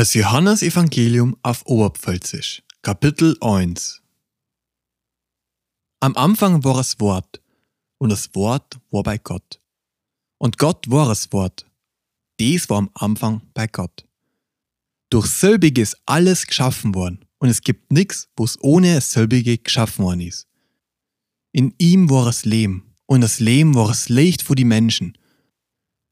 [0.00, 4.00] Das Johannesevangelium auf Oberpfälzisch, Kapitel 1
[6.00, 7.42] Am Anfang war das Wort,
[7.98, 9.60] und das Wort war bei Gott.
[10.38, 11.66] Und Gott war das Wort.
[12.40, 14.06] Dies war am Anfang bei Gott.
[15.10, 20.06] Durch selbige ist alles geschaffen worden, und es gibt nichts, was ohne das selbige geschaffen
[20.06, 20.48] worden ist.
[21.52, 25.18] In ihm war das Leben, und das Leben war das Licht für die Menschen.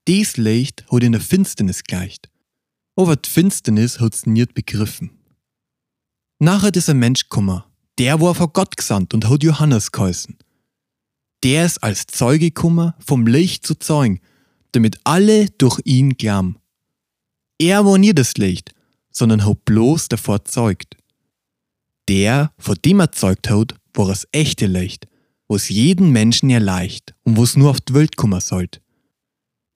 [0.06, 2.28] Dies Licht hat in der Finsternis gleicht
[2.98, 5.10] aber die Finsternis hat's nicht begriffen.
[6.40, 7.62] Nachher ist ein Mensch gekommen,
[7.96, 10.36] der war vor Gott gesandt und hat Johannes geheißen.
[11.44, 14.20] Der ist als Zeuge gekommen, vom Licht zu zeugen,
[14.72, 16.58] damit alle durch ihn glauben.
[17.60, 18.74] Er war nie das Licht,
[19.12, 20.96] sondern hat bloß davor zeugt.
[22.08, 25.06] Der, vor dem er zeugt hat, war das echte Licht,
[25.46, 28.80] was jeden Menschen erleicht und was nur auf die Welt kommen sollte.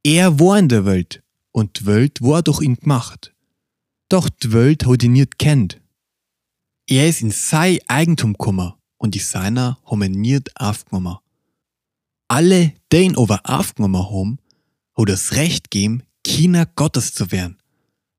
[0.03, 3.35] Er war in der Welt, und die Welt war durch ihn gemacht.
[4.09, 5.81] Doch die Welt hat ihn nicht kennt.
[6.87, 11.19] Er ist in sein Eigentum gekommen und die Seiner haben ihn nicht aufgenommen.
[12.29, 14.39] Alle, die ihn aber aufgenommen haben,
[14.97, 17.59] hat das Recht gegeben, Kinder Gottes zu werden.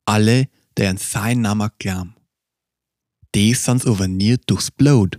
[0.05, 2.15] Alle, die an seinen Namen glauben.
[3.35, 5.17] Die sind aber nicht durchs Blut,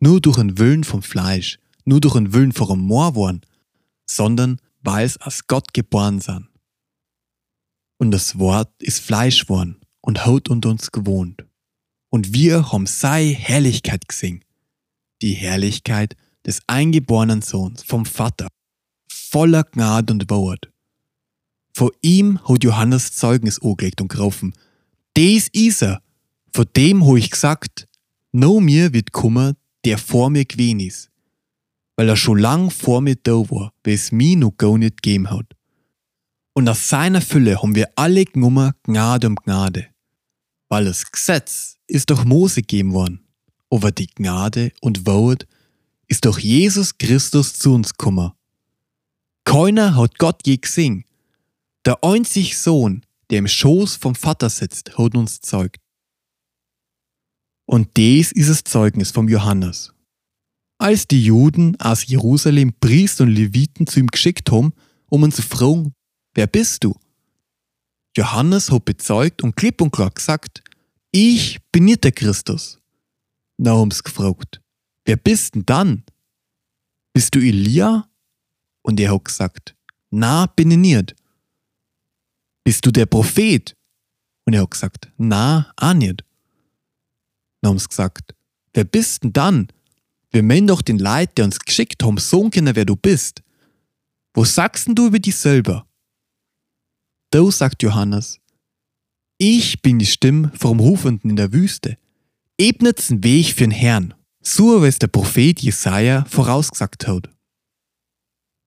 [0.00, 3.42] nur durch den Willen vom Fleisch, nur durch den Willen vom Moor waren,
[4.06, 6.48] sondern weil es aus Gott geboren sind.
[8.02, 11.44] Und das Wort ist Fleisch worden und hat unter uns gewohnt.
[12.10, 14.44] Und wir haben sei Herrlichkeit gesehen.
[15.22, 18.48] Die Herrlichkeit des eingeborenen Sohns vom Vater,
[19.08, 20.68] voller Gnade und Wahrheit.
[21.76, 24.52] Vor ihm hat Johannes Zeugnis angelegt und gerufen,
[25.16, 26.02] des ist er,
[26.52, 27.86] vor dem ho ich gesagt,
[28.32, 31.08] no mir wird kummer, der vor mir gewesen ist,
[31.94, 35.30] weil er schon lang vor mir da war, wie es mir noch gar nicht gegeben
[35.30, 35.46] hat.
[36.54, 39.86] Und aus seiner Fülle haben wir alle genommen Gnade um Gnade.
[40.68, 43.26] Weil das Gesetz ist durch Mose gegeben worden,
[43.70, 45.46] aber die Gnade und Wahrheit
[46.08, 48.32] ist durch Jesus Christus zu uns gekommen.
[49.44, 51.04] Keiner hat Gott je gesehen.
[51.84, 55.80] Der einzige Sohn, der im Schoß vom Vater sitzt, hat uns zeugt.
[57.64, 59.92] Und dies ist das Zeugnis vom Johannes.
[60.78, 64.74] Als die Juden aus Jerusalem Priester und Leviten zu ihm geschickt haben,
[65.08, 65.94] um ihn zu fragen,
[66.34, 66.94] Wer bist du?
[68.16, 70.62] Johannes hat bezeugt und klipp und klar gesagt,
[71.10, 72.78] ich bin nicht der Christus.
[73.58, 74.60] Na, haben's gefragt,
[75.04, 76.04] wer bist denn dann?
[77.12, 78.08] Bist du Elia?
[78.82, 79.76] Und er hat gesagt,
[80.10, 81.14] na, bin ich nicht.
[82.64, 83.76] Bist du der Prophet?
[84.44, 86.24] Und er hat gesagt, na, auch nicht.
[87.60, 88.34] Dann haben sie gesagt,
[88.72, 89.68] wer bist denn dann?
[90.30, 93.42] Wir meinen doch den Leid, der uns geschickt haben, so können, wer du bist.
[94.34, 95.86] Wo sagst denn du über dich selber?
[97.32, 98.40] Da sagt Johannes,
[99.38, 101.96] ich bin die Stimme vom Rufenden in der Wüste.
[102.58, 104.12] Ebnet's den Weg für den Herrn,
[104.42, 107.30] so wie es der Prophet Jesaja vorausgesagt hat.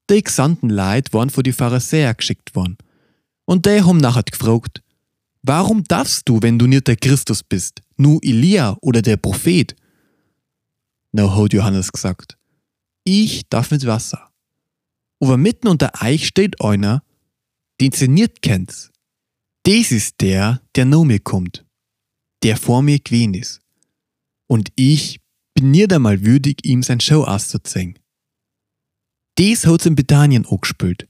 [0.09, 2.79] Die gesandten Leute waren vor die Pharisäer geschickt worden.
[3.45, 4.81] Und die haben nachher gefragt,
[5.43, 9.75] warum darfst du, wenn du nicht der Christus bist, nur Elia oder der Prophet?
[11.11, 12.35] Na, hat Johannes gesagt,
[13.03, 14.31] ich darf mit Wasser.
[15.19, 17.04] Aber mitten unter euch steht einer,
[17.81, 18.91] den sie nicht kennt.
[19.63, 21.66] Das ist der, der nach mir kommt,
[22.44, 23.62] der vor mir gewesen ist.
[24.47, 25.22] Und ich
[25.56, 27.97] bin nicht einmal würdig, ihm sein Show auszuzeigen.
[29.38, 31.08] Dies hat in Bethanien angespielt,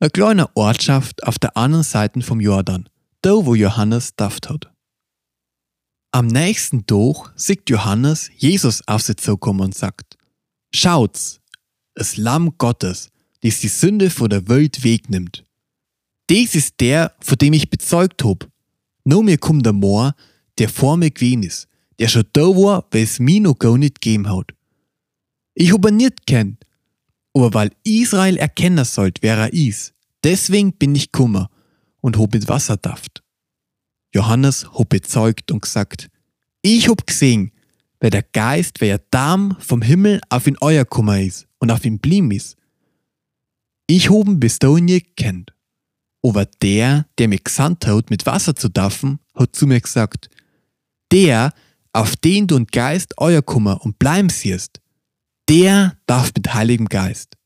[0.00, 2.88] eine kleine Ortschaft auf der anderen Seite vom Jordan,
[3.22, 4.72] da wo Johannes daft hat.
[6.10, 10.16] Am nächsten Tag sieht Johannes Jesus auf sie zukommen und sagt,
[10.74, 11.40] Schaut's,
[11.94, 13.10] das Lamm Gottes,
[13.42, 15.44] das die Sünde vor der Welt wegnimmt.
[16.28, 18.48] Das ist der, von dem ich bezeugt hab.
[19.04, 20.14] Nur mir kommt der Moor,
[20.58, 21.68] der vor mir gewesen ist,
[21.98, 24.52] der schon da war, weil es mir noch gar nicht gegeben hat.
[25.54, 26.64] Ich hab ihn nicht kennt,
[27.32, 31.50] aber weil Israel erkennen sollt, wer er ist, deswegen bin ich kummer
[32.00, 33.22] und hab mit Wasser daft.
[34.14, 36.08] Johannes hab bezeugt und gesagt,
[36.62, 37.52] ich hab gesehen,
[38.00, 41.98] wer der Geist, wer Darm vom Himmel auf in euer Kummer ist und auf ihn
[41.98, 42.56] blieben ist.
[43.86, 45.52] Ich hab ihn bis dahin nie gekannt.
[46.28, 50.28] Aber der, der mich gesandt hat, mit Wasser zu daffen, hat zu mir gesagt,
[51.10, 51.54] der,
[51.94, 54.82] auf den du und Geist euer Kummer und bleiben siehst,
[55.48, 57.38] der darf mit Heiligem Geist.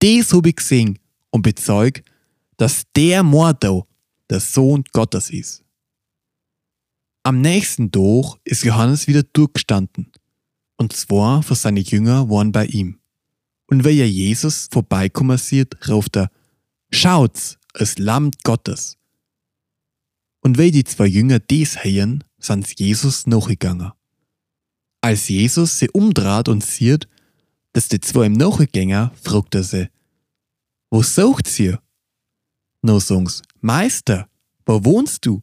[0.00, 0.98] Dies hab ich gesehen
[1.28, 2.02] und bezeug,
[2.56, 3.86] dass der Mordau
[4.30, 5.62] der Sohn Gottes ist.
[7.22, 10.10] Am nächsten Tag ist Johannes wieder durchgestanden,
[10.78, 12.98] und zwar für seine Jünger waren bei ihm.
[13.66, 16.30] Und weil er Jesus vorbeikommen sieht, ruft er,
[16.90, 18.96] Schaut's, das Lamm Gottes.
[20.40, 23.92] Und weil die zwei Jünger dies heien, sind Jesus nachgegangen.
[25.00, 27.08] Als Jesus sie umdreht und sieht,
[27.72, 29.88] dass die zwei im nachgängen, fragt er sie,
[30.90, 31.80] wo sucht ihr?
[32.82, 34.28] No songs, Meister,
[34.64, 35.40] wo wohnst du?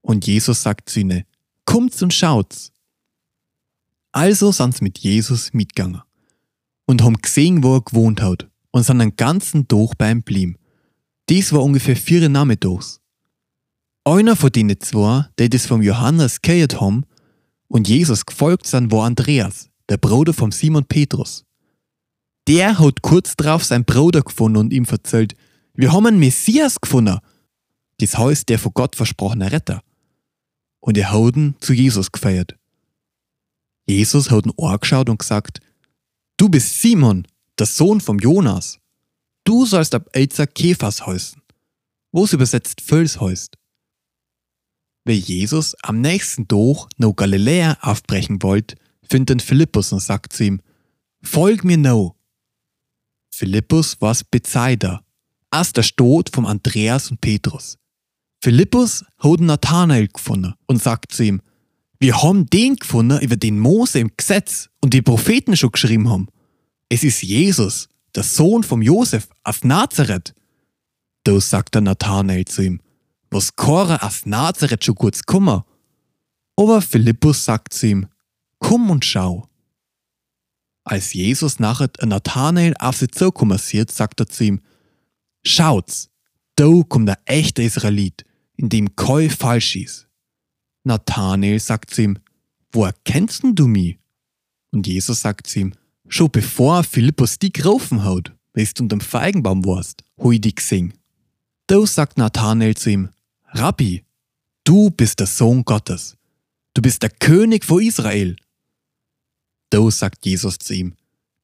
[0.00, 1.24] Und Jesus sagt zu ihnen,
[1.64, 2.72] kommt's und schaut's.
[4.12, 6.02] Also sind sie mit Jesus mitgegangen
[6.86, 10.56] und haben gesehen, wo er gewohnt hat und sind den ganzen Tag bei ihm blieben.
[11.28, 13.00] Dies war ungefähr vier Nachmittags.
[14.04, 17.04] Einer von denen zwei, die das vom Johannes gehört haben
[17.66, 21.44] und Jesus gefolgt sind, war Andreas, der Bruder vom Simon Petrus.
[22.46, 25.34] Der hat kurz darauf seinen Bruder gefunden und ihm erzählt,
[25.74, 27.18] wir haben einen Messias gefunden.
[27.98, 29.82] Das heißt, der von Gott versprochene Retter.
[30.78, 32.56] Und er hat ihn zu Jesus gefeiert.
[33.88, 35.60] Jesus hat ihn angeschaut und gesagt,
[36.36, 37.26] du bist Simon,
[37.58, 38.78] der Sohn vom Jonas.
[39.46, 41.40] Du sollst ab Elzer Käfers heißen,
[42.10, 43.56] wo es übersetzt Völs heißt.
[45.04, 48.74] Weil Jesus am nächsten Tag noch Galiläa aufbrechen wollte,
[49.08, 50.60] findet Philippus und sagt zu ihm,
[51.22, 52.16] Folg mir no.
[53.32, 55.04] Philippus war's Bethsaida,
[55.50, 57.78] aus der Stadt vom Andreas und Petrus.
[58.42, 61.40] Philippus hat Nathanael gefunden und sagt zu ihm,
[62.00, 66.26] wir haben den gefunden, über den Mose im Gesetz und die Propheten schon geschrieben haben.
[66.88, 70.34] Es ist Jesus, der Sohn vom Josef aus Nazareth.
[71.24, 72.80] Da sagt der Nathanael zu ihm,
[73.30, 75.66] was Cora aus Nazareth schon kurz kummer.
[76.56, 78.06] Aber Philippus sagt zu ihm,
[78.58, 79.48] komm und schau.
[80.84, 84.62] Als Jesus nachher Nathanael auf sie zukommen sieht, sagt er zu ihm,
[85.44, 86.08] schaut's,
[86.54, 88.24] da kommt der echte Israelit,
[88.56, 90.08] in dem kein falsch ist.
[90.84, 92.18] Nathanael sagt zu ihm,
[92.72, 93.98] woher kennst du mich?
[94.70, 95.74] Und Jesus sagt zu ihm,
[96.08, 100.94] schon bevor Philippus dich gerufen hat, weil du unterm Feigenbaum warst, hab ich dich gesehen.
[101.66, 103.10] Da sagt Nathanael zu ihm,
[103.48, 104.04] Rabbi,
[104.64, 106.16] du bist der Sohn Gottes.
[106.74, 108.36] Du bist der König von Israel.
[109.70, 110.94] Da sagt Jesus zu ihm,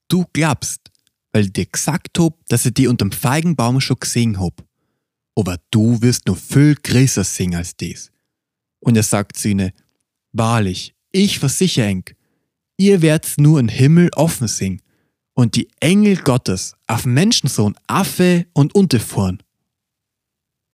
[0.08, 0.90] du glaubst,
[1.32, 4.64] weil ich dir gesagt hab, dass ich dich unterm Feigenbaum schon gesehen hab.
[5.34, 8.10] Aber du wirst noch viel größer singen als das.
[8.80, 9.72] Und er sagt zu ihnen,
[10.32, 12.04] wahrlich, ich versichere eng,
[12.76, 14.80] ihr werdet nur im Himmel offen singen
[15.34, 19.42] und die Engel Gottes auf Menschensohn Affe und Unterfahren.